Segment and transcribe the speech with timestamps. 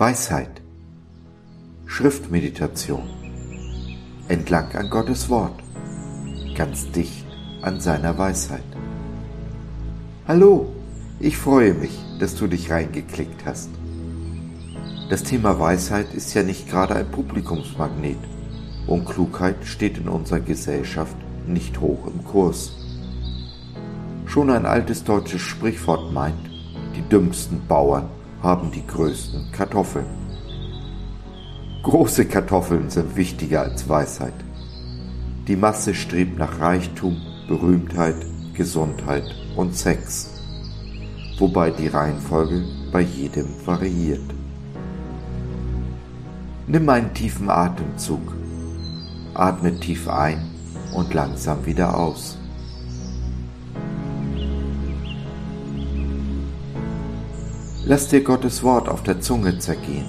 [0.00, 0.62] Weisheit.
[1.84, 3.02] Schriftmeditation.
[4.28, 5.62] Entlang an Gottes Wort.
[6.54, 7.26] Ganz dicht
[7.60, 8.64] an seiner Weisheit.
[10.26, 10.72] Hallo,
[11.18, 13.68] ich freue mich, dass du dich reingeklickt hast.
[15.10, 18.16] Das Thema Weisheit ist ja nicht gerade ein Publikumsmagnet
[18.86, 22.72] und Klugheit steht in unserer Gesellschaft nicht hoch im Kurs.
[24.24, 26.48] Schon ein altes deutsches Sprichwort meint,
[26.96, 28.08] die dümmsten Bauern
[28.42, 30.06] haben die größten Kartoffeln.
[31.82, 34.34] Große Kartoffeln sind wichtiger als Weisheit.
[35.48, 37.16] Die Masse strebt nach Reichtum,
[37.48, 39.24] Berühmtheit, Gesundheit
[39.56, 40.30] und Sex,
[41.38, 44.20] wobei die Reihenfolge bei jedem variiert.
[46.66, 48.36] Nimm einen tiefen Atemzug,
[49.34, 50.50] atme tief ein
[50.94, 52.39] und langsam wieder aus.
[57.86, 60.04] Lass dir Gottes Wort auf der Zunge zergehen.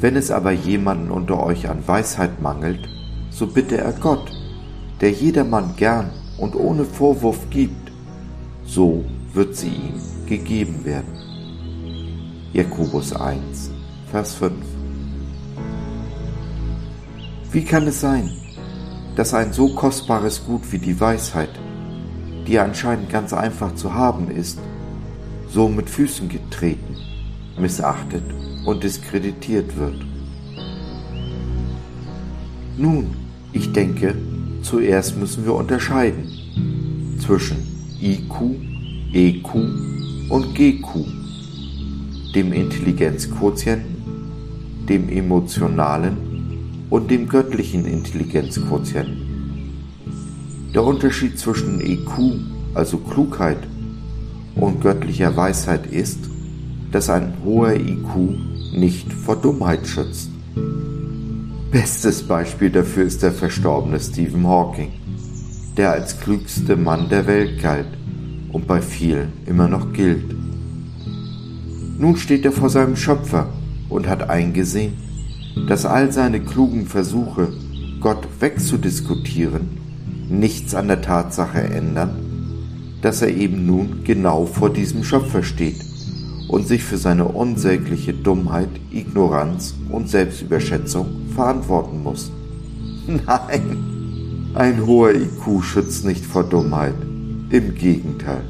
[0.00, 2.88] Wenn es aber jemanden unter euch an Weisheit mangelt,
[3.30, 4.32] so bitte er Gott,
[5.00, 7.92] der jedermann gern und ohne Vorwurf gibt,
[8.64, 11.16] so wird sie ihm gegeben werden.
[12.52, 13.70] Jakobus 1,
[14.10, 14.52] Vers 5
[17.52, 18.32] Wie kann es sein,
[19.14, 21.50] dass ein so kostbares Gut wie die Weisheit,
[22.48, 24.58] die anscheinend ganz einfach zu haben ist,
[25.52, 26.96] so mit Füßen getreten,
[27.58, 28.22] missachtet
[28.64, 30.02] und diskreditiert wird.
[32.78, 33.14] Nun,
[33.52, 34.14] ich denke,
[34.62, 37.58] zuerst müssen wir unterscheiden zwischen
[38.00, 38.56] IQ,
[39.12, 39.54] EQ
[40.30, 41.04] und GQ,
[42.34, 43.96] dem Intelligenzquotienten,
[44.88, 46.16] dem emotionalen
[46.88, 49.18] und dem göttlichen Intelligenzquotienten.
[50.74, 52.40] Der Unterschied zwischen EQ,
[52.72, 53.58] also Klugheit,
[54.62, 56.20] und göttlicher Weisheit ist,
[56.92, 58.14] dass ein hoher IQ
[58.72, 60.30] nicht vor Dummheit schützt.
[61.72, 64.92] Bestes Beispiel dafür ist der verstorbene Stephen Hawking,
[65.76, 67.88] der als klügste Mann der Welt galt
[68.52, 70.32] und bei vielen immer noch gilt.
[71.98, 73.48] Nun steht er vor seinem Schöpfer
[73.88, 74.92] und hat eingesehen,
[75.66, 77.52] dass all seine klugen Versuche,
[78.00, 79.78] Gott wegzudiskutieren,
[80.28, 82.21] nichts an der Tatsache ändern,
[83.02, 85.84] dass er eben nun genau vor diesem Schöpfer steht
[86.48, 92.30] und sich für seine unsägliche Dummheit, Ignoranz und Selbstüberschätzung verantworten muss.
[93.06, 96.94] Nein, ein hoher IQ schützt nicht vor Dummheit,
[97.50, 98.42] im Gegenteil.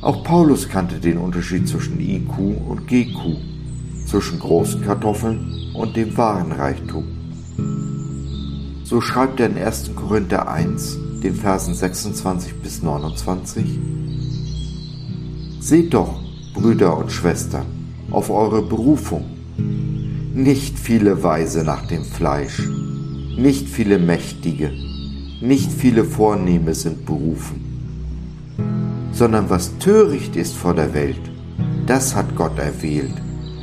[0.00, 2.38] Auch Paulus kannte den Unterschied zwischen IQ
[2.68, 3.38] und GQ,
[4.06, 7.04] zwischen großen Kartoffeln und dem wahren Reichtum.
[8.84, 9.92] So schreibt er in 1.
[9.96, 13.78] Korinther 1, den Versen 26 bis 29.
[15.58, 16.20] Seht doch,
[16.52, 17.64] Brüder und Schwestern,
[18.10, 19.24] auf eure Berufung.
[20.34, 22.68] Nicht viele Weise nach dem Fleisch,
[23.38, 24.70] nicht viele Mächtige,
[25.40, 31.30] nicht viele Vornehme sind berufen, sondern was töricht ist vor der Welt,
[31.86, 33.14] das hat Gott erwählt,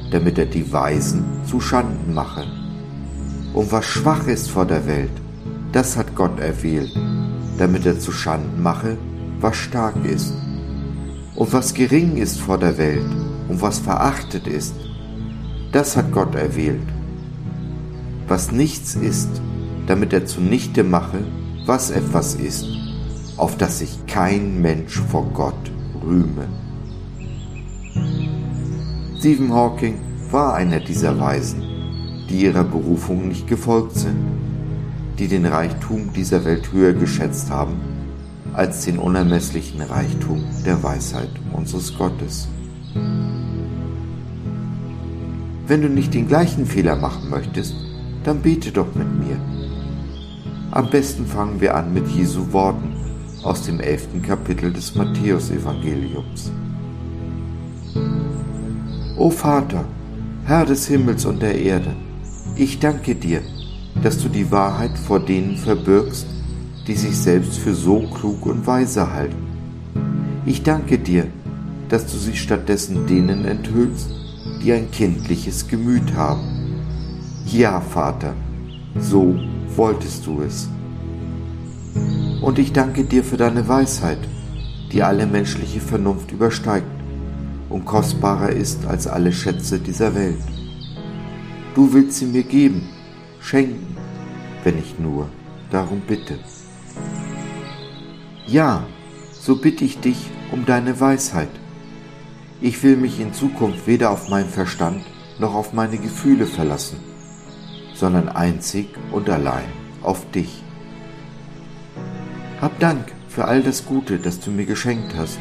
[0.09, 2.43] damit er die Weisen zu Schanden mache.
[3.53, 5.11] Und was schwach ist vor der Welt,
[5.71, 6.91] das hat Gott erwählt,
[7.61, 8.97] damit er zu Schanden mache,
[9.39, 10.33] was stark ist.
[11.35, 13.05] Und was gering ist vor der Welt
[13.49, 14.73] und was verachtet ist,
[15.71, 16.87] das hat Gott erwählt.
[18.27, 19.29] Was nichts ist,
[19.85, 21.19] damit er zunichte mache,
[21.67, 22.65] was etwas ist,
[23.37, 25.71] auf das sich kein Mensch vor Gott
[26.03, 26.47] rühme.
[29.19, 29.99] Stephen Hawking
[30.31, 31.61] war einer dieser Weisen,
[32.27, 34.50] die ihrer Berufung nicht gefolgt sind
[35.19, 37.79] die den Reichtum dieser Welt höher geschätzt haben
[38.53, 42.47] als den unermesslichen Reichtum der Weisheit unseres Gottes.
[45.67, 47.75] Wenn du nicht den gleichen Fehler machen möchtest,
[48.23, 49.37] dann bete doch mit mir.
[50.71, 52.93] Am besten fangen wir an mit Jesu Worten
[53.43, 56.51] aus dem elften Kapitel des Matthäusevangeliums.
[59.17, 59.85] O Vater,
[60.45, 61.93] Herr des Himmels und der Erde,
[62.55, 63.41] ich danke dir,
[64.03, 66.25] dass du die Wahrheit vor denen verbirgst,
[66.87, 69.47] die sich selbst für so klug und weise halten.
[70.45, 71.27] Ich danke dir,
[71.89, 74.09] dass du sie stattdessen denen enthüllst,
[74.63, 76.41] die ein kindliches Gemüt haben.
[77.45, 78.33] Ja, Vater,
[78.99, 79.35] so
[79.75, 80.69] wolltest du es.
[82.41, 84.19] Und ich danke dir für deine Weisheit,
[84.91, 86.87] die alle menschliche Vernunft übersteigt
[87.69, 90.41] und kostbarer ist als alle Schätze dieser Welt.
[91.75, 92.89] Du willst sie mir geben,
[93.41, 93.97] schenken,
[94.63, 95.29] wenn ich nur
[95.71, 96.39] darum bitte.
[98.45, 98.83] Ja,
[99.31, 101.49] so bitte ich dich um deine Weisheit.
[102.61, 105.03] Ich will mich in Zukunft weder auf meinen Verstand
[105.39, 106.99] noch auf meine Gefühle verlassen,
[107.95, 109.65] sondern einzig und allein
[110.03, 110.63] auf dich.
[112.61, 115.39] Hab Dank für all das Gute, das du mir geschenkt hast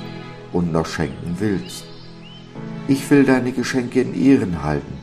[0.52, 1.84] und noch schenken willst.
[2.88, 4.94] Ich will deine Geschenke in Ehren halten.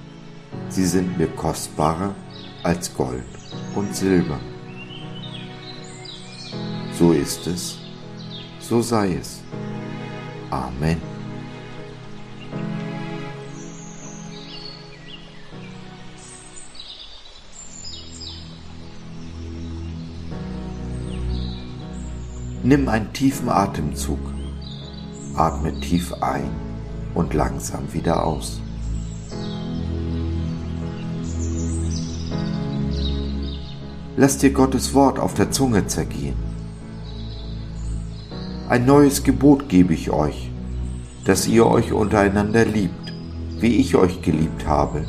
[0.70, 2.16] Sie sind mir kostbarer
[2.64, 3.24] als Gold
[3.76, 4.40] und Silber.
[6.98, 7.78] So ist es,
[8.60, 9.42] so sei es.
[10.50, 11.02] Amen.
[22.64, 24.20] Nimm einen tiefen Atemzug.
[25.36, 26.50] Atme tief ein
[27.14, 28.60] und langsam wieder aus.
[34.20, 36.34] Lass dir Gottes Wort auf der Zunge zergehen.
[38.68, 40.50] Ein neues Gebot gebe ich euch,
[41.24, 43.14] dass ihr euch untereinander liebt,
[43.60, 45.06] wie ich euch geliebt habe,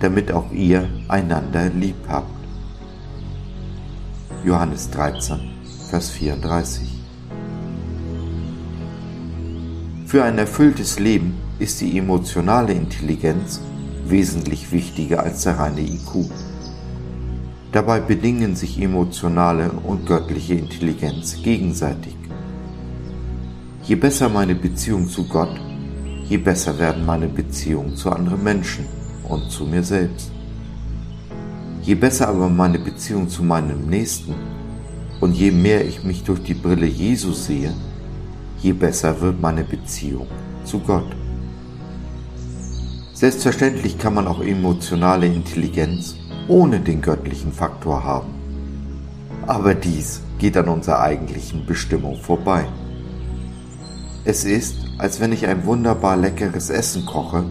[0.00, 2.30] damit auch ihr einander lieb habt.
[4.46, 5.38] Johannes 13
[5.90, 6.88] Vers 34.
[10.06, 13.60] Für ein erfülltes Leben ist die emotionale Intelligenz
[14.06, 16.30] wesentlich wichtiger als der reine IQ.
[17.76, 22.16] Dabei bedingen sich emotionale und göttliche Intelligenz gegenseitig.
[23.82, 25.60] Je besser meine Beziehung zu Gott,
[26.24, 28.86] je besser werden meine Beziehungen zu anderen Menschen
[29.28, 30.30] und zu mir selbst.
[31.82, 34.34] Je besser aber meine Beziehung zu meinem Nächsten,
[35.20, 37.74] und je mehr ich mich durch die Brille Jesu sehe,
[38.62, 40.28] je besser wird meine Beziehung
[40.64, 41.14] zu Gott.
[43.12, 46.16] Selbstverständlich kann man auch emotionale Intelligenz
[46.48, 48.34] ohne den göttlichen Faktor haben.
[49.46, 52.66] Aber dies geht an unserer eigentlichen Bestimmung vorbei.
[54.24, 57.44] Es ist, als wenn ich ein wunderbar leckeres Essen koche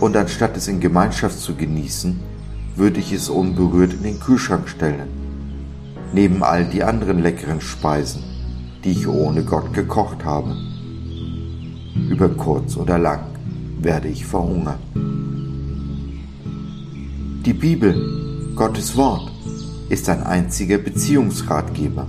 [0.00, 2.18] und anstatt es in Gemeinschaft zu genießen,
[2.76, 5.22] würde ich es unberührt in den Kühlschrank stellen
[6.12, 8.22] neben all die anderen leckeren Speisen,
[8.84, 10.54] die ich ohne Gott gekocht habe.
[12.08, 13.20] Über kurz oder lang
[13.80, 14.78] werde ich verhungern.
[17.44, 19.28] Die Bibel, Gottes Wort,
[19.88, 22.06] ist ein einziger Beziehungsratgeber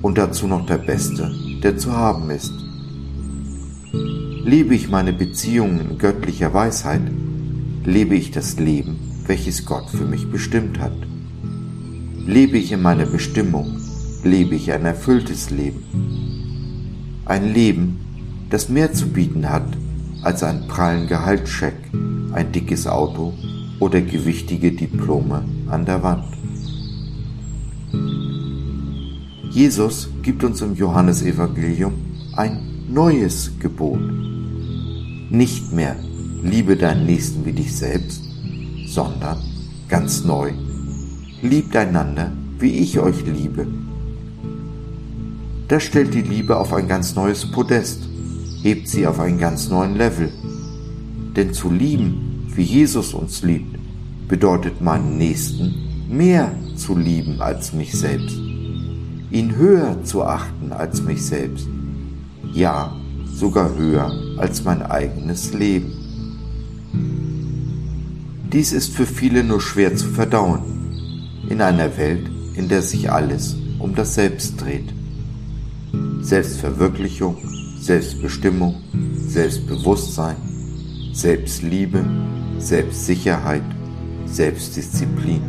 [0.00, 1.30] und dazu noch der beste,
[1.62, 2.54] der zu haben ist.
[3.92, 7.02] Lebe ich meine Beziehungen in göttlicher Weisheit,
[7.84, 8.96] lebe ich das Leben,
[9.26, 10.96] welches Gott für mich bestimmt hat.
[12.24, 13.76] Lebe ich in meiner Bestimmung,
[14.24, 17.20] lebe ich ein erfülltes Leben.
[17.26, 18.00] Ein Leben,
[18.48, 19.76] das mehr zu bieten hat
[20.22, 21.76] als ein prallen Gehaltscheck,
[22.32, 23.34] ein dickes Auto
[23.80, 26.24] oder gewichtige Diplome an der Wand.
[29.50, 31.94] Jesus gibt uns im Johannesevangelium
[32.36, 34.00] ein neues Gebot.
[35.30, 35.96] Nicht mehr
[36.42, 38.22] liebe deinen Nächsten wie dich selbst,
[38.86, 39.38] sondern
[39.88, 40.52] ganz neu
[41.42, 43.66] liebt einander, wie ich euch liebe.
[45.68, 48.08] Das stellt die Liebe auf ein ganz neues Podest,
[48.62, 50.30] hebt sie auf einen ganz neuen Level.
[51.36, 52.29] Denn zu lieben,
[52.60, 53.78] wie Jesus uns liebt,
[54.28, 55.74] bedeutet meinen Nächsten
[56.10, 58.36] mehr zu lieben als mich selbst,
[59.30, 61.66] ihn höher zu achten als mich selbst,
[62.52, 62.94] ja
[63.24, 65.90] sogar höher als mein eigenes Leben.
[68.52, 70.60] Dies ist für viele nur schwer zu verdauen,
[71.48, 74.92] in einer Welt, in der sich alles um das Selbst dreht.
[76.20, 77.38] Selbstverwirklichung,
[77.80, 78.74] Selbstbestimmung,
[79.28, 80.36] Selbstbewusstsein,
[81.14, 82.04] Selbstliebe,
[82.60, 83.62] Selbstsicherheit,
[84.26, 85.42] Selbstdisziplin.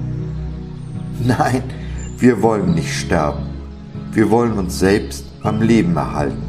[1.24, 1.64] Nein,
[2.18, 3.50] wir wollen nicht sterben.
[4.12, 6.42] Wir wollen uns selbst am Leben erhalten.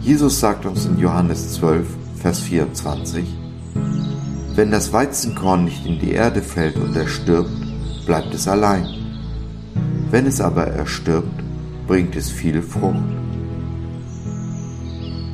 [0.00, 3.24] Jesus sagt uns in Johannes 12, Vers 24,
[4.54, 7.50] wenn das Weizenkorn nicht in die Erde fällt und erstirbt,
[8.06, 8.86] bleibt es allein.
[10.10, 11.42] Wenn es aber erstirbt,
[11.86, 12.96] bringt es viel Frucht.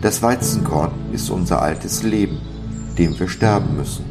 [0.01, 2.39] Das Weizenkorn ist unser altes Leben,
[2.99, 4.05] dem wir sterben müssen,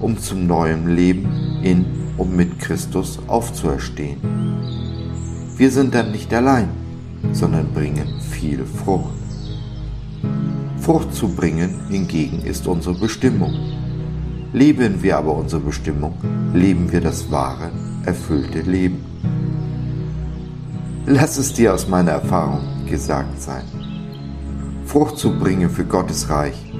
[0.00, 4.18] um zum neuen Leben in und mit Christus aufzuerstehen.
[5.56, 6.68] Wir sind dann nicht allein,
[7.32, 9.14] sondern bringen viel Frucht.
[10.78, 13.54] Frucht zu bringen hingegen ist unsere Bestimmung.
[14.52, 16.14] Leben wir aber unsere Bestimmung,
[16.52, 17.70] leben wir das wahre,
[18.04, 19.04] erfüllte Leben.
[21.06, 23.64] Lass es dir aus meiner Erfahrung gesagt sein.
[24.84, 26.70] Frucht zu bringen für Gottes Reich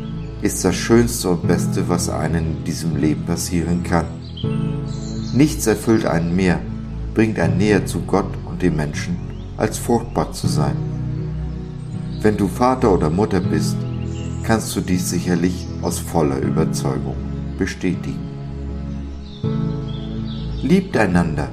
[0.43, 4.07] ist das Schönste und Beste, was einem in diesem Leben passieren kann.
[5.35, 6.61] Nichts erfüllt einen mehr,
[7.15, 9.17] bringt einen näher zu Gott und den Menschen,
[9.57, 10.77] als fruchtbar zu sein.
[12.23, 13.77] Wenn du Vater oder Mutter bist,
[14.43, 17.17] kannst du dies sicherlich aus voller Überzeugung
[17.59, 18.19] bestätigen.
[20.63, 21.49] Liebt einander,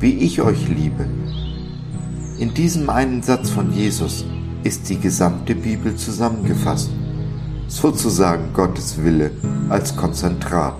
[0.00, 1.06] wie ich euch liebe.
[2.38, 4.24] In diesem einen Satz von Jesus
[4.64, 6.90] ist die gesamte Bibel zusammengefasst,
[7.70, 9.30] sozusagen Gottes Wille
[9.68, 10.76] als Konzentrat.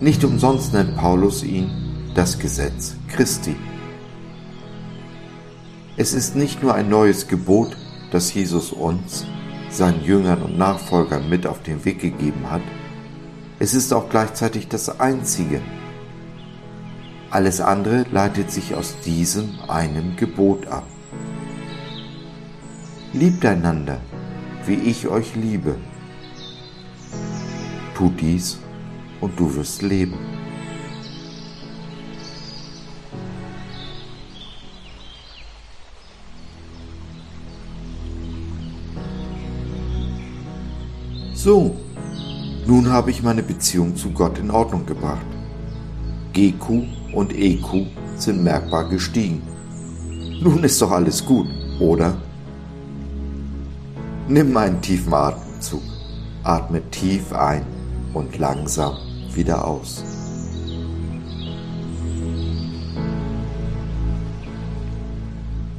[0.00, 1.70] Nicht umsonst nennt Paulus ihn
[2.14, 3.54] das Gesetz Christi.
[5.96, 7.76] Es ist nicht nur ein neues Gebot,
[8.10, 9.26] das Jesus uns,
[9.70, 12.62] seinen Jüngern und Nachfolgern mit auf den Weg gegeben hat,
[13.60, 15.60] es ist auch gleichzeitig das einzige.
[17.30, 20.86] Alles andere leitet sich aus diesem einem Gebot ab.
[23.12, 24.00] Liebt einander,
[24.68, 25.76] wie ich euch liebe.
[27.94, 28.58] Tu dies
[29.20, 30.18] und du wirst leben.
[41.32, 41.76] So,
[42.66, 45.24] nun habe ich meine Beziehung zu Gott in Ordnung gebracht.
[46.34, 46.84] GQ
[47.14, 49.40] und EQ sind merkbar gestiegen.
[50.42, 51.46] Nun ist doch alles gut,
[51.80, 52.27] oder?
[54.30, 55.80] Nimm einen tiefen Atemzug.
[56.42, 57.64] Atme tief ein
[58.12, 58.94] und langsam
[59.32, 60.04] wieder aus.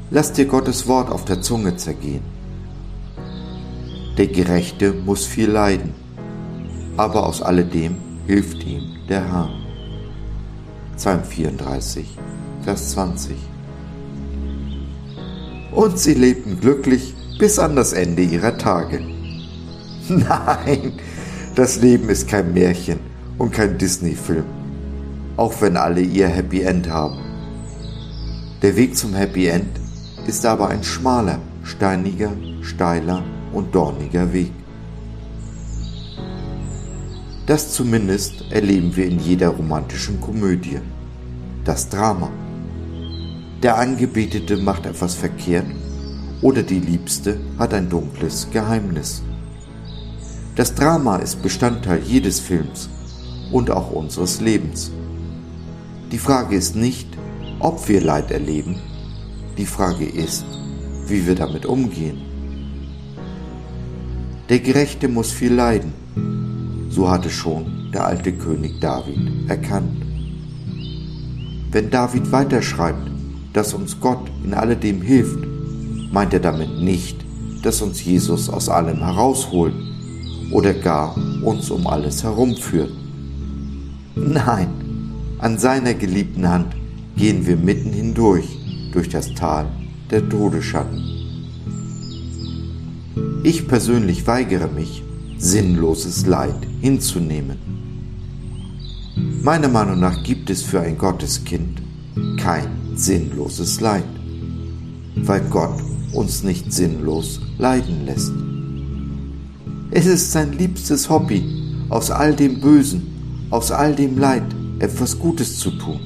[0.10, 2.24] Lass dir Gottes Wort auf der Zunge zergehen.
[4.18, 5.94] Der Gerechte muss viel leiden,
[6.98, 9.50] aber aus alledem hilft ihm der Herr.
[10.98, 12.18] Psalm 34,
[12.64, 13.38] Vers 20.
[15.72, 19.00] Und sie lebten glücklich bis an das Ende ihrer Tage.
[20.10, 20.92] Nein,
[21.56, 23.00] das Leben ist kein Märchen
[23.38, 24.44] und kein Disney-Film,
[25.38, 27.18] auch wenn alle ihr Happy End haben.
[28.62, 29.70] Der Weg zum Happy End
[30.28, 34.52] ist aber ein schmaler, steiniger, steiler und dorniger Weg.
[37.46, 40.80] Das zumindest erleben wir in jeder romantischen Komödie.
[41.64, 42.30] Das Drama.
[43.64, 45.66] Der Angebetete macht etwas verkehrt
[46.42, 49.22] oder die Liebste hat ein dunkles Geheimnis.
[50.56, 52.90] Das Drama ist Bestandteil jedes Films
[53.52, 54.92] und auch unseres Lebens.
[56.12, 57.08] Die Frage ist nicht,
[57.60, 58.78] ob wir Leid erleben,
[59.58, 60.46] die Frage ist,
[61.08, 62.22] wie wir damit umgehen.
[64.48, 65.94] Der Gerechte muss viel leiden.
[66.90, 70.06] So hatte schon der alte König David erkannt.
[71.72, 73.12] Wenn David weiterschreibt,
[73.54, 75.46] dass uns Gott in alledem hilft,
[76.12, 77.18] meint er damit nicht,
[77.64, 79.74] dass uns Jesus aus allem herausholt
[80.52, 82.92] oder gar uns um alles herumführt.
[84.16, 84.70] Nein,
[85.40, 86.76] an seiner geliebten Hand
[87.16, 88.48] gehen wir mitten hindurch
[88.92, 89.68] durch das Tal
[90.10, 91.20] der Todesschatten.
[93.44, 95.04] Ich persönlich weigere mich,
[95.38, 97.58] sinnloses Leid hinzunehmen.
[99.42, 101.82] Meiner Meinung nach gibt es für ein Gotteskind
[102.38, 104.04] kein sinnloses Leid,
[105.16, 105.82] weil Gott
[106.14, 108.32] uns nicht sinnlos leiden lässt.
[109.92, 111.44] Es ist sein liebstes Hobby,
[111.90, 114.44] aus all dem Bösen, aus all dem Leid
[114.80, 116.00] etwas Gutes zu tun.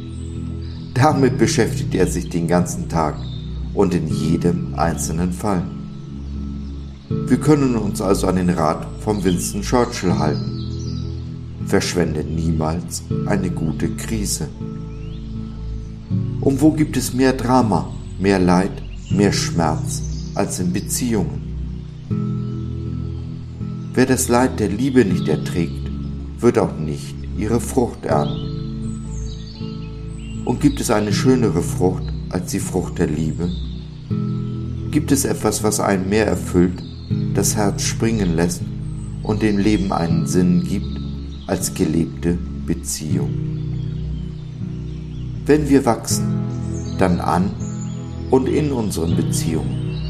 [0.94, 3.16] Damit beschäftigt er sich den ganzen Tag
[3.74, 5.64] und in jedem einzelnen Fall.
[7.10, 10.62] Wir können uns also an den Rat von Winston Churchill halten.
[11.66, 14.48] Verschwende niemals eine gute Krise.
[16.42, 18.72] Und wo gibt es mehr Drama, mehr Leid,
[19.14, 20.02] mehr Schmerz
[20.36, 21.42] als in Beziehungen?
[23.94, 25.90] Wer das Leid der Liebe nicht erträgt,
[26.40, 29.04] wird auch nicht ihre Frucht ernten.
[30.46, 33.50] Und gibt es eine schönere Frucht als die Frucht der Liebe?
[34.92, 36.84] Gibt es etwas, was einen mehr erfüllt
[37.34, 38.62] das Herz springen lässt
[39.24, 41.00] und dem Leben einen Sinn gibt
[41.48, 43.34] als gelebte Beziehung.
[45.46, 46.46] Wenn wir wachsen,
[46.98, 47.52] dann an
[48.34, 50.02] und in unseren Beziehungen.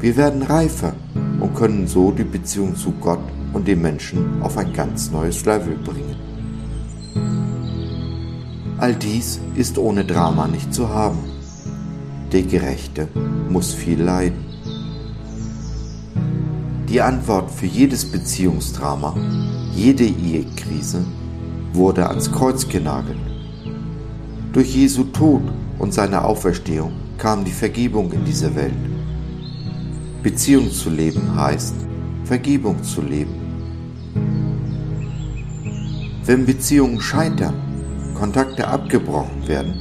[0.00, 0.92] Wir werden reifer
[1.38, 3.20] und können so die Beziehung zu Gott
[3.52, 6.16] und dem Menschen auf ein ganz neues Level bringen.
[8.78, 11.20] All dies ist ohne Drama nicht zu haben.
[12.32, 13.06] Der Gerechte
[13.48, 14.44] muss viel leiden.
[16.88, 19.14] Die Antwort für jedes Beziehungsdrama,
[19.76, 21.04] jede Ehekrise
[21.72, 23.16] wurde ans Kreuz genagelt.
[24.52, 25.42] Durch Jesu Tod
[25.78, 28.72] und seine Auferstehung kam die Vergebung in diese Welt.
[30.22, 31.74] Beziehung zu leben heißt,
[32.24, 33.34] Vergebung zu leben.
[36.24, 37.54] Wenn Beziehungen scheitern,
[38.14, 39.74] Kontakte abgebrochen werden,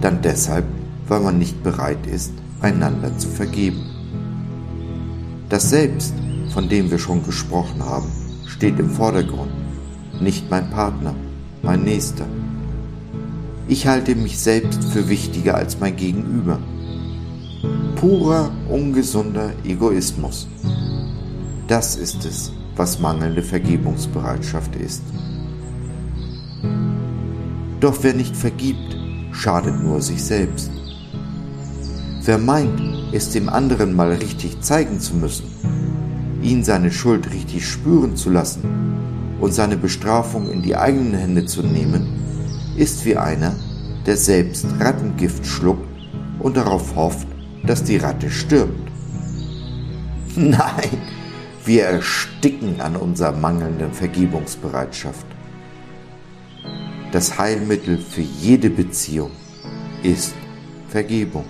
[0.00, 0.66] dann deshalb,
[1.08, 3.84] weil man nicht bereit ist, einander zu vergeben.
[5.48, 6.14] Das Selbst
[6.56, 8.10] von dem wir schon gesprochen haben,
[8.46, 9.52] steht im Vordergrund,
[10.22, 11.14] nicht mein Partner,
[11.62, 12.24] mein Nächster.
[13.68, 16.60] Ich halte mich selbst für wichtiger als mein Gegenüber.
[17.96, 20.46] Purer, ungesunder Egoismus.
[21.66, 25.02] Das ist es, was mangelnde Vergebungsbereitschaft ist.
[27.80, 28.96] Doch wer nicht vergibt,
[29.32, 30.70] schadet nur sich selbst.
[32.22, 32.80] Wer meint,
[33.12, 35.46] es dem anderen mal richtig zeigen zu müssen,
[36.40, 38.62] ihn seine Schuld richtig spüren zu lassen
[39.40, 42.15] und seine Bestrafung in die eigenen Hände zu nehmen,
[42.76, 43.54] ist wie einer,
[44.04, 45.88] der selbst Rattengift schluckt
[46.38, 47.26] und darauf hofft,
[47.64, 48.90] dass die Ratte stirbt.
[50.36, 50.98] Nein,
[51.64, 55.26] wir ersticken an unserer mangelnden Vergebungsbereitschaft.
[57.12, 59.30] Das Heilmittel für jede Beziehung
[60.02, 60.34] ist
[60.88, 61.44] Vergebung.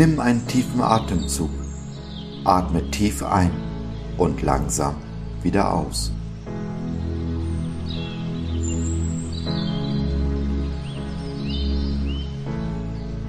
[0.00, 1.50] Nimm einen tiefen Atemzug.
[2.44, 3.50] Atme tief ein
[4.16, 4.94] und langsam
[5.42, 6.10] wieder aus.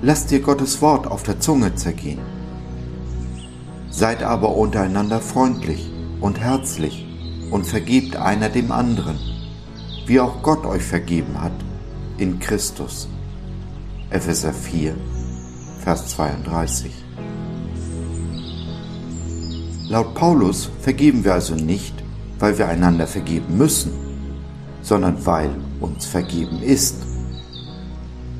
[0.01, 2.21] Lass dir Gottes Wort auf der Zunge zergehen.
[3.89, 7.05] Seid aber untereinander freundlich und herzlich
[7.51, 9.19] und vergebt einer dem anderen,
[10.05, 11.51] wie auch Gott euch vergeben hat
[12.17, 13.09] in Christus.
[14.09, 14.95] Epheser 4,
[15.83, 16.91] Vers 32.
[19.89, 21.95] Laut Paulus vergeben wir also nicht,
[22.37, 23.91] weil wir einander vergeben müssen,
[24.83, 26.97] sondern weil uns vergeben ist.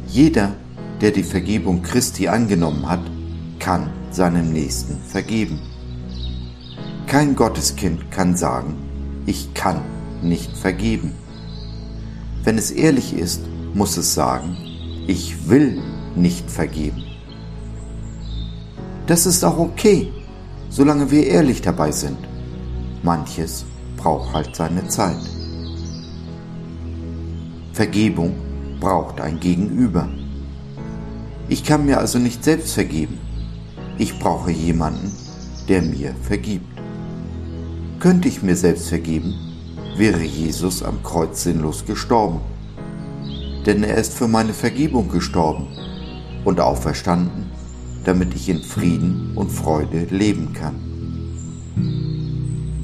[0.08, 0.54] Jeder,
[1.02, 3.02] der die Vergebung Christi angenommen hat,
[3.58, 5.60] kann seinem Nächsten vergeben.
[7.08, 8.76] Kein Gotteskind kann sagen,
[9.26, 9.82] ich kann
[10.22, 11.14] nicht vergeben.
[12.44, 13.42] Wenn es ehrlich ist,
[13.74, 14.58] muss es sagen,
[15.08, 15.82] ich will
[16.16, 17.11] nicht vergeben.
[19.08, 20.12] Das ist auch okay,
[20.70, 22.18] solange wir ehrlich dabei sind.
[23.04, 23.66] Manches
[23.98, 25.18] braucht halt seine Zeit.
[27.74, 28.36] Vergebung
[28.80, 30.08] braucht ein Gegenüber.
[31.50, 33.20] Ich kann mir also nicht selbst vergeben.
[33.98, 35.12] Ich brauche jemanden,
[35.68, 36.80] der mir vergibt.
[38.00, 39.34] Könnte ich mir selbst vergeben,
[39.96, 42.40] wäre Jesus am Kreuz sinnlos gestorben.
[43.66, 45.68] Denn er ist für meine Vergebung gestorben
[46.46, 47.51] und auferstanden
[48.04, 50.76] damit ich in Frieden und Freude leben kann.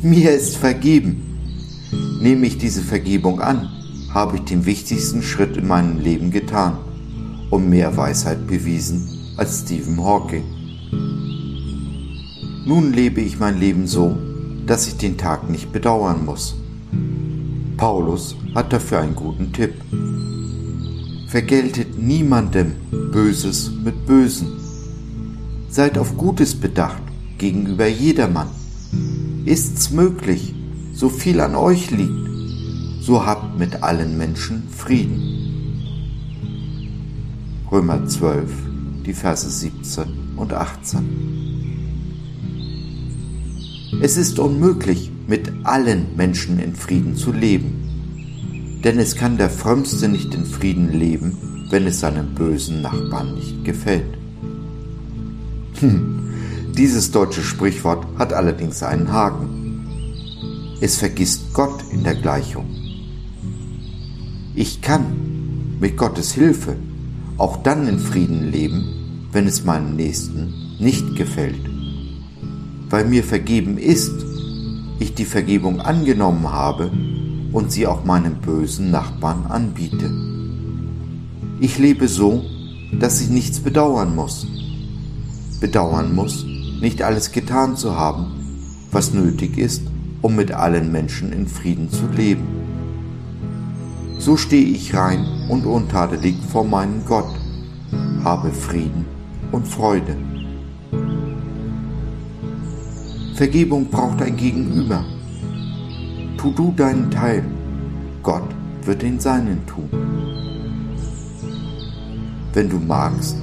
[0.02, 1.24] Mir ist vergeben.
[2.22, 3.70] Nehme ich diese Vergebung an,
[4.14, 6.78] habe ich den wichtigsten Schritt in meinem Leben getan
[7.50, 10.44] und mehr Weisheit bewiesen als Stephen Hawking.
[12.66, 14.18] Nun lebe ich mein Leben so,
[14.66, 16.56] dass ich den Tag nicht bedauern muss.
[17.78, 19.74] Paulus hat dafür einen guten Tipp.
[21.28, 22.74] Vergeltet niemandem
[23.12, 24.67] Böses mit Bösen
[25.70, 27.02] Seid auf Gutes bedacht
[27.38, 28.48] gegenüber jedermann.
[29.46, 30.56] Ist's möglich,
[30.94, 32.30] so viel an euch liegt,
[33.02, 35.38] so habt mit allen Menschen Frieden.
[37.72, 38.50] Römer 12,
[39.06, 40.06] die Verse 17
[40.38, 41.28] und 18.
[44.02, 50.08] Es ist unmöglich, mit allen Menschen in Frieden zu leben, denn es kann der Frömmste
[50.08, 54.17] nicht in Frieden leben, wenn es seinem bösen Nachbarn nicht gefällt.
[55.80, 56.34] Hm.
[56.76, 60.74] Dieses deutsche Sprichwort hat allerdings einen Haken.
[60.82, 62.66] Es vergisst Gott in der Gleichung.
[64.56, 66.76] Ich kann mit Gottes Hilfe
[67.38, 71.70] auch dann in Frieden leben, wenn es meinem Nächsten nicht gefällt.
[72.90, 74.14] Weil mir vergeben ist,
[75.00, 76.92] ich die Vergebung angenommen habe
[77.52, 80.12] und sie auch meinem bösen Nachbarn anbiete.
[81.60, 82.44] Ich lebe so,
[83.00, 84.48] dass ich nichts bedauern muss
[85.60, 86.46] bedauern muss,
[86.82, 88.28] nicht alles getan zu haben,
[88.92, 89.84] was nötig ist,
[90.22, 92.48] um mit allen Menschen in Frieden zu leben.
[94.20, 97.30] So stehe ich rein und untadelig vor meinem Gott,
[98.24, 99.06] habe Frieden
[99.52, 100.18] und Freude.
[103.36, 105.06] Vergebung braucht ein Gegenüber.
[106.38, 107.44] Tu du deinen Teil,
[108.24, 108.50] Gott
[108.84, 109.90] wird den seinen tun.
[112.54, 113.36] Wenn du magst,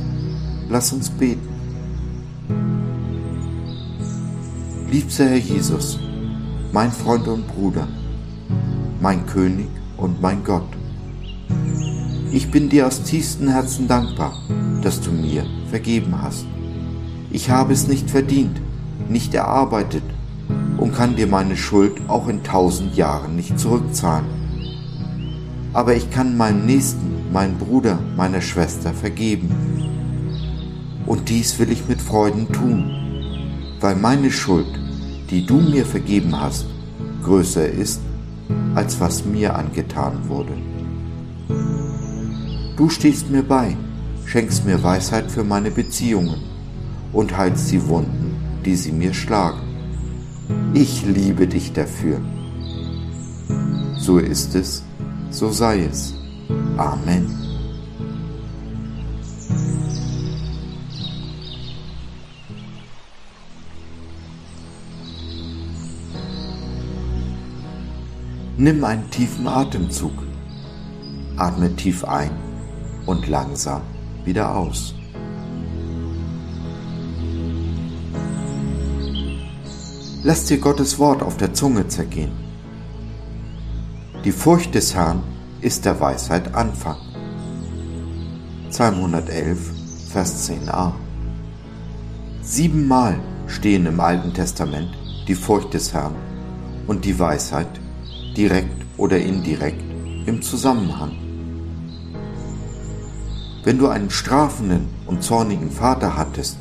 [0.69, 1.54] lass uns beten.
[4.95, 5.99] Liebster Herr Jesus,
[6.71, 7.89] mein Freund und Bruder,
[9.01, 10.69] mein König und mein Gott,
[12.31, 14.39] ich bin dir aus tiefstem Herzen dankbar,
[14.83, 16.47] dass du mir vergeben hast.
[17.33, 18.61] Ich habe es nicht verdient,
[19.09, 20.05] nicht erarbeitet
[20.77, 24.27] und kann dir meine Schuld auch in tausend Jahren nicht zurückzahlen.
[25.73, 29.49] aber ich kann meinem Nächsten, meinem Bruder, meiner Schwester vergeben.
[31.05, 32.93] Und dies will ich mit Freuden tun,
[33.81, 34.84] weil meine Schuld,
[35.31, 36.67] die du mir vergeben hast,
[37.23, 38.01] größer ist,
[38.75, 40.53] als was mir angetan wurde.
[42.77, 43.77] Du stehst mir bei,
[44.27, 46.43] schenkst mir Weisheit für meine Beziehungen
[47.13, 49.61] und heilst die Wunden, die sie mir schlagen.
[50.75, 52.21] Ich liebe dich dafür.
[53.97, 54.83] So ist es,
[55.31, 56.15] so sei es.
[56.77, 57.44] Amen.
[68.57, 70.13] Nimm einen tiefen Atemzug.
[71.37, 72.31] Atme tief ein
[73.05, 73.83] und langsam
[74.25, 74.95] wieder aus.
[80.23, 82.31] Lass dir Gottes Wort auf der Zunge zergehen.
[84.25, 85.25] Die Furcht des Herrn
[85.61, 86.97] ist der Weisheit Anfang.
[88.71, 89.59] Psalm 111,
[90.13, 90.93] Vers 10a.
[92.41, 96.15] Siebenmal stehen im Alten Testament die Furcht des Herrn
[96.87, 97.81] und die Weisheit
[98.37, 99.83] direkt oder indirekt
[100.27, 101.13] im Zusammenhang.
[103.63, 106.59] Wenn du einen strafenden und zornigen Vater hattest,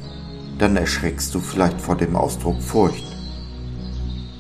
[0.58, 3.06] dann erschreckst du vielleicht vor dem Ausdruck Furcht.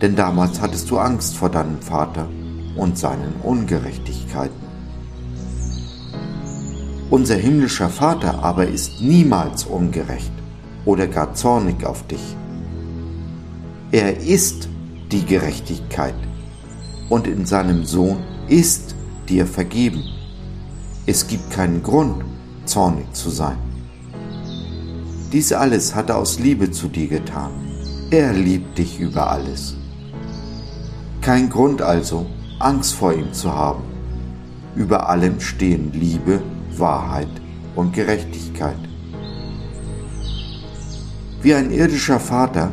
[0.01, 2.27] Denn damals hattest du Angst vor deinem Vater
[2.75, 4.63] und seinen Ungerechtigkeiten.
[7.09, 10.31] Unser himmlischer Vater aber ist niemals ungerecht
[10.85, 12.35] oder gar zornig auf dich.
[13.91, 14.67] Er ist
[15.11, 16.15] die Gerechtigkeit
[17.13, 18.95] und in seinem Sohn ist
[19.29, 20.03] dir vergeben.
[21.05, 22.23] Es gibt keinen Grund,
[22.65, 23.59] zornig zu sein.
[25.31, 27.51] Dies alles hat er aus Liebe zu dir getan.
[28.09, 29.75] Er liebt dich über alles.
[31.21, 32.25] Kein Grund also,
[32.57, 33.83] Angst vor ihm zu haben.
[34.75, 36.41] Über allem stehen Liebe,
[36.77, 37.29] Wahrheit
[37.75, 38.83] und Gerechtigkeit.
[41.43, 42.71] Wie ein irdischer Vater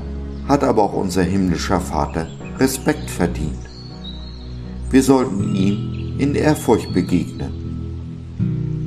[0.48, 2.26] hat aber auch unser himmlischer Vater
[2.58, 3.69] Respekt verdient.
[4.90, 7.60] Wir sollten ihm in Ehrfurcht begegnen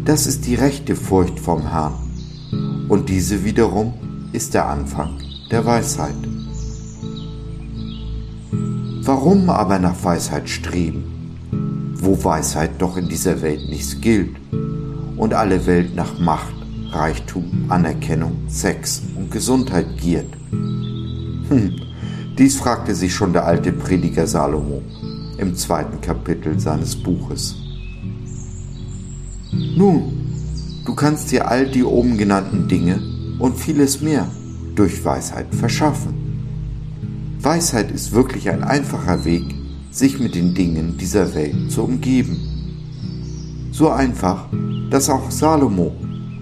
[0.06, 1.94] das ist die rechte Furcht vom Herrn.
[2.90, 3.94] Und diese wiederum
[4.34, 5.18] ist der Anfang
[5.50, 6.16] der Weisheit.
[9.02, 14.36] Warum aber nach Weisheit streben, wo Weisheit doch in dieser Welt nichts gilt
[15.16, 16.54] und alle Welt nach Macht,
[16.92, 20.34] Reichtum, Anerkennung, Sex und Gesundheit giert?
[20.52, 21.76] Hm,
[22.38, 24.82] dies fragte sich schon der alte Prediger Salomo
[25.38, 27.56] im zweiten Kapitel seines Buches.
[29.52, 30.14] Nun,
[30.86, 33.00] du kannst dir all die oben genannten Dinge
[33.40, 34.28] und vieles mehr
[34.76, 36.14] durch Weisheit verschaffen.
[37.40, 39.44] Weisheit ist wirklich ein einfacher Weg,
[39.92, 42.38] sich mit den Dingen dieser Welt zu umgeben.
[43.72, 44.46] So einfach,
[44.90, 45.94] dass auch Salomo,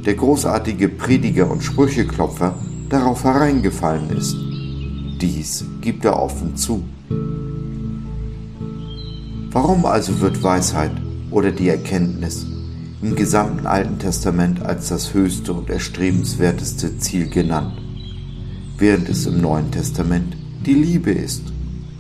[0.06, 2.56] der großartige Prediger und Sprücheklopfer,
[2.90, 4.36] darauf hereingefallen ist.
[5.22, 6.84] Dies gibt er offen zu.
[9.54, 10.94] Warum also wird Weisheit
[11.30, 12.46] oder die Erkenntnis
[13.02, 17.74] im gesamten Alten Testament als das höchste und erstrebenswerteste Ziel genannt,
[18.78, 21.44] während es im Neuen Testament die Liebe ist.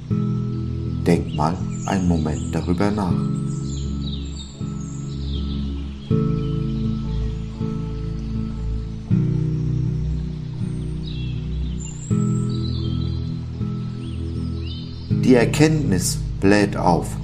[0.09, 3.11] Denk mal einen Moment darüber nach.
[15.25, 17.17] Die Erkenntnis bläht auf,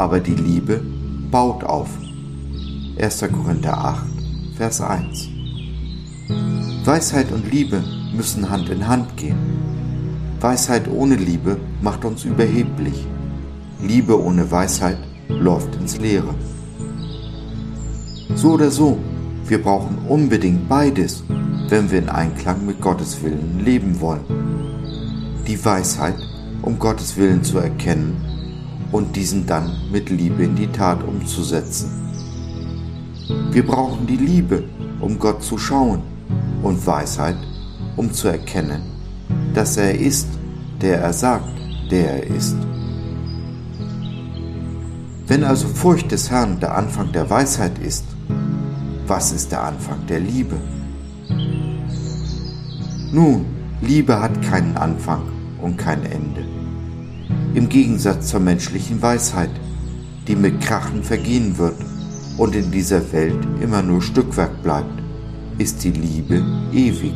[0.00, 0.80] aber die Liebe
[1.30, 1.90] baut auf.
[2.98, 3.20] 1.
[3.30, 4.06] Korinther 8,
[4.56, 5.28] Vers 1.
[6.86, 7.84] Weisheit und Liebe
[8.16, 9.36] müssen Hand in Hand gehen.
[10.40, 13.06] Weisheit ohne Liebe macht uns überheblich.
[13.82, 14.96] Liebe ohne Weisheit
[15.28, 16.34] läuft ins Leere.
[18.36, 18.96] So oder so,
[19.46, 21.24] wir brauchen unbedingt beides,
[21.68, 24.24] wenn wir in Einklang mit Gottes Willen leben wollen.
[25.46, 26.16] Die Weisheit,
[26.62, 28.29] um Gottes Willen zu erkennen
[28.92, 31.90] und diesen dann mit Liebe in die Tat umzusetzen.
[33.52, 34.64] Wir brauchen die Liebe,
[35.00, 36.02] um Gott zu schauen
[36.62, 37.36] und Weisheit,
[37.96, 38.82] um zu erkennen,
[39.54, 40.28] dass er ist,
[40.80, 41.50] der er sagt,
[41.90, 42.56] der er ist.
[45.26, 48.04] Wenn also Furcht des Herrn der Anfang der Weisheit ist,
[49.06, 50.56] was ist der Anfang der Liebe?
[53.12, 53.44] Nun,
[53.80, 55.22] Liebe hat keinen Anfang
[55.60, 56.49] und kein Ende.
[57.54, 59.50] Im Gegensatz zur menschlichen Weisheit,
[60.28, 61.76] die mit Krachen vergehen wird
[62.38, 65.02] und in dieser Welt immer nur Stückwerk bleibt,
[65.58, 67.14] ist die Liebe ewig.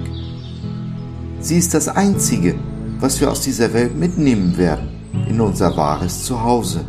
[1.41, 2.55] Sie ist das Einzige,
[3.01, 4.89] was wir aus dieser Welt mitnehmen werden
[5.29, 6.85] in unser wahres Zuhause,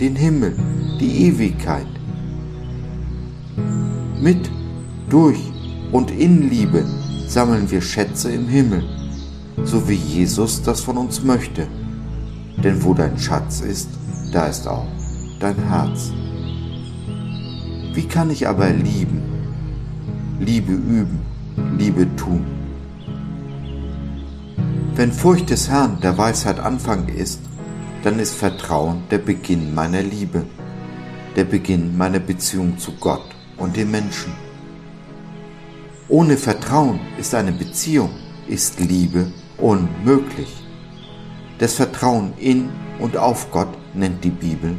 [0.00, 0.56] den Himmel,
[1.00, 1.86] die Ewigkeit,
[4.20, 4.50] Mit,
[5.08, 5.38] durch
[5.92, 6.84] und in Liebe
[7.28, 8.82] sammeln wir Schätze im Himmel,
[9.64, 11.68] so wie Jesus das von uns möchte.
[12.62, 13.88] Denn wo dein Schatz ist,
[14.32, 14.86] da ist auch
[15.40, 16.12] dein Herz.
[17.94, 19.22] Wie kann ich aber lieben?
[20.40, 21.20] Liebe üben,
[21.78, 22.44] Liebe tun.
[24.94, 27.40] Wenn Furcht des Herrn der Weisheit Anfang ist,
[28.02, 30.44] dann ist Vertrauen der Beginn meiner Liebe,
[31.36, 33.24] der Beginn meiner Beziehung zu Gott
[33.56, 34.32] und den Menschen.
[36.08, 38.10] Ohne Vertrauen ist eine Beziehung,
[38.46, 40.67] ist Liebe unmöglich.
[41.58, 42.68] Das Vertrauen in
[43.00, 44.76] und auf Gott nennt die Bibel,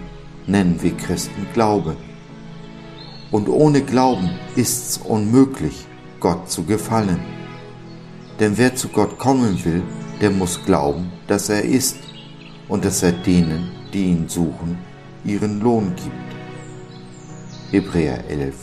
[0.48, 1.98] nennen wir Christen Glaube.
[3.32, 5.86] Und ohne Glauben ist's unmöglich,
[6.22, 7.20] Gott zu gefallen.
[8.39, 9.84] Denn wer zu Gott kommen will,
[10.22, 11.98] der muss glauben, dass er ist
[12.70, 14.78] und dass er denen, die ihn suchen,
[15.26, 16.30] ihren Lohn gibt.
[17.72, 18.56] Hebräer 11,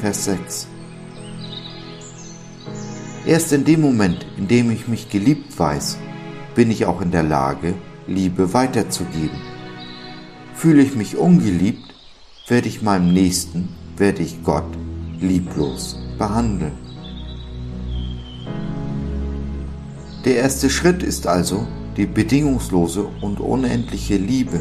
[0.00, 0.68] Vers 6
[3.26, 5.98] Erst in dem Moment, in dem ich mich geliebt weiß,
[6.56, 7.74] bin ich auch in der Lage,
[8.06, 9.38] Liebe weiterzugeben.
[10.54, 11.94] Fühle ich mich ungeliebt,
[12.48, 14.64] werde ich meinem Nächsten, werde ich Gott
[15.20, 16.72] lieblos behandeln.
[20.24, 21.66] Der erste Schritt ist also
[21.98, 24.60] die bedingungslose und unendliche Liebe,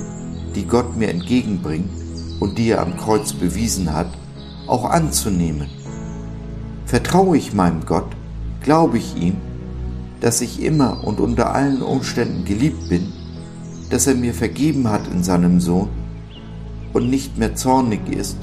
[0.54, 1.90] die Gott mir entgegenbringt
[2.42, 4.12] und die er am Kreuz bewiesen hat,
[4.68, 5.70] auch anzunehmen.
[6.86, 8.10] Vertraue ich meinem Gott,
[8.62, 9.38] glaube ich ihm,
[10.22, 13.12] dass ich immer und unter allen Umständen geliebt bin,
[13.90, 15.90] dass er mir vergeben hat in seinem Sohn
[16.94, 18.38] und nicht mehr zornig ist,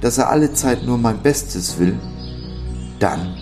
[0.00, 1.98] dass er alle Zeit nur mein Bestes will,
[2.98, 3.34] dann,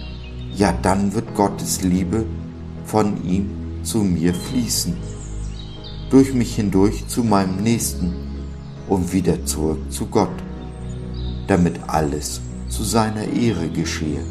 [0.54, 2.24] ja dann wird Gottes Liebe
[2.84, 3.50] von ihm
[3.82, 4.94] zu mir fließen,
[6.10, 8.14] durch mich hindurch zu meinem Nächsten
[8.88, 10.42] und wieder zurück zu Gott,
[11.46, 14.24] damit alles zu seiner Ehre geschehe.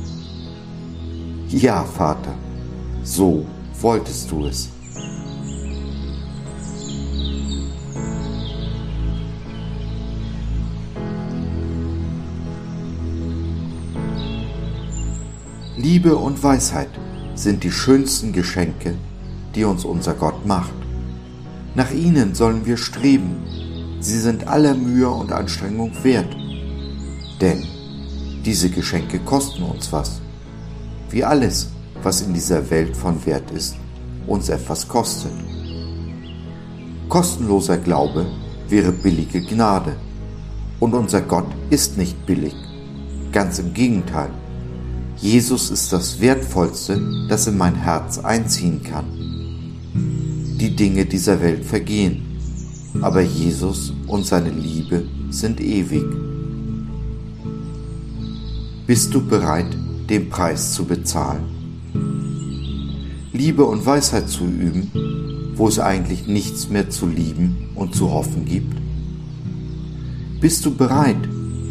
[1.49, 2.33] Ja, Vater,
[3.05, 3.45] so
[3.79, 4.69] wolltest du es.
[15.77, 16.89] Liebe und Weisheit
[17.35, 18.95] sind die schönsten Geschenke,
[19.53, 20.73] die uns unser Gott macht.
[21.75, 23.35] Nach ihnen sollen wir streben.
[23.99, 26.35] Sie sind aller Mühe und Anstrengung wert.
[27.39, 27.63] Denn
[28.43, 30.21] diese Geschenke kosten uns was
[31.15, 31.69] wie alles,
[32.05, 33.77] was in dieser Welt von Wert ist,
[34.27, 35.31] uns etwas kostet.
[37.09, 38.27] Kostenloser Glaube
[38.69, 39.95] wäre billige Gnade.
[40.79, 42.53] Und unser Gott ist nicht billig.
[43.31, 44.29] Ganz im Gegenteil.
[45.17, 49.05] Jesus ist das Wertvollste, das in mein Herz einziehen kann.
[50.59, 52.21] Die Dinge dieser Welt vergehen,
[53.01, 56.05] aber Jesus und seine Liebe sind ewig.
[58.85, 59.75] Bist du bereit,
[60.07, 61.54] den Preis zu bezahlen.
[63.35, 68.45] Liebe und Weisheit zu üben, wo es eigentlich nichts mehr zu lieben und zu hoffen
[68.45, 68.77] gibt?
[70.39, 71.17] Bist du bereit,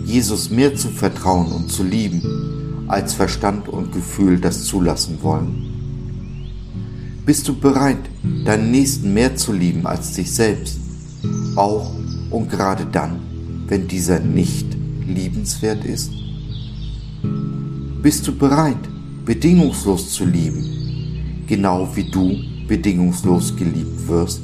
[0.05, 5.65] Jesus mehr zu vertrauen und zu lieben, als Verstand und Gefühl das zulassen wollen?
[7.25, 8.11] Bist du bereit,
[8.45, 10.79] deinen Nächsten mehr zu lieben als dich selbst,
[11.57, 11.91] auch
[12.29, 13.21] und gerade dann,
[13.69, 14.67] wenn dieser nicht
[15.09, 16.13] liebenswert ist?
[18.03, 18.77] Bist du bereit,
[19.25, 20.84] bedingungslos zu lieben,
[21.47, 24.41] genau wie du bedingungslos geliebt wirst?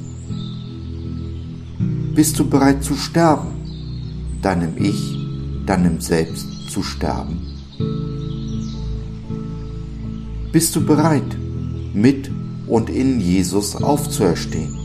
[2.15, 3.49] Bist du bereit zu sterben,
[4.43, 5.17] deinem Ich,
[5.67, 7.41] deinem Selbst zu sterben?
[10.53, 11.37] Bist du bereit,
[11.95, 12.31] mit
[12.67, 14.77] und in Jesus aufzuerstehen?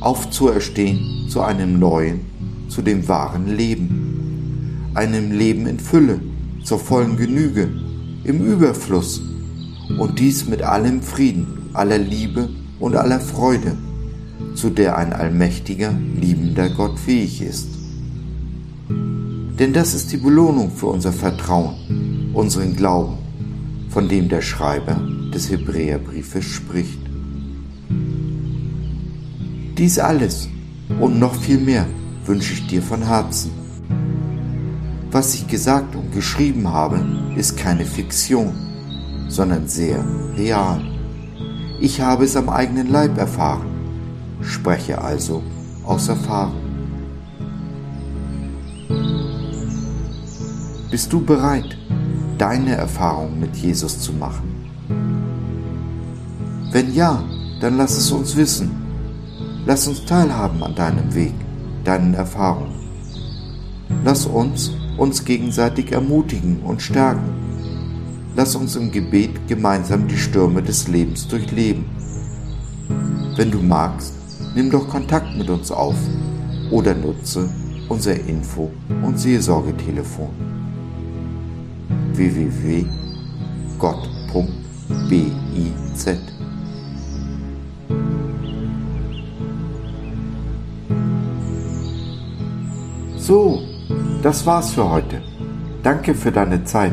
[0.00, 2.20] Aufzuerstehen zu einem neuen,
[2.68, 6.20] zu dem wahren Leben, einem Leben in Fülle,
[6.62, 7.68] zur vollen Genüge,
[8.24, 9.22] im Überfluss
[9.98, 12.48] und dies mit allem Frieden, aller Liebe
[12.78, 13.76] und aller Freude,
[14.54, 17.68] zu der ein allmächtiger, liebender Gott fähig ist.
[18.88, 23.18] Denn das ist die Belohnung für unser Vertrauen, unseren Glauben,
[23.88, 25.00] von dem der Schreiber
[25.34, 26.98] des Hebräerbriefes spricht.
[29.76, 30.48] Dies alles
[31.00, 31.86] und noch viel mehr
[32.24, 33.50] wünsche ich dir von Herzen
[35.12, 37.04] was ich gesagt und geschrieben habe,
[37.36, 38.52] ist keine Fiktion,
[39.30, 40.04] sondern sehr
[40.36, 40.82] real.
[41.80, 43.66] Ich habe es am eigenen Leib erfahren,
[44.42, 45.42] spreche also
[45.84, 46.60] aus Erfahrung.
[50.90, 51.78] Bist du bereit,
[52.36, 54.50] deine Erfahrung mit Jesus zu machen?
[56.72, 57.22] Wenn ja,
[57.60, 58.70] dann lass es uns wissen.
[59.66, 61.34] Lass uns teilhaben an deinem Weg,
[61.84, 62.74] deinen Erfahrungen.
[64.04, 67.39] Lass uns uns gegenseitig ermutigen und stärken.
[68.36, 71.84] Lass uns im Gebet gemeinsam die Stürme des Lebens durchleben.
[73.36, 74.14] Wenn du magst,
[74.54, 75.96] nimm doch Kontakt mit uns auf
[76.70, 77.48] oder nutze
[77.88, 78.70] unser Info-
[79.02, 80.30] und Seelsorgetelefon
[82.12, 82.90] www.gott.biz
[93.16, 93.62] So,
[94.22, 95.20] das war's für heute.
[95.82, 96.92] Danke für deine Zeit.